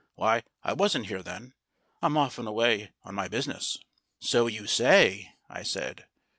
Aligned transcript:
"Why, 0.15 0.41
I 0.63 0.73
wasn't 0.73 1.05
here 1.05 1.21
then. 1.21 1.53
I'm 2.01 2.17
often 2.17 2.47
away 2.47 2.91
on 3.03 3.13
my 3.13 3.27
business." 3.27 3.77
"So 4.17 4.47
you 4.47 4.65
say," 4.65 5.35
I 5.47 5.61
said. 5.61 6.07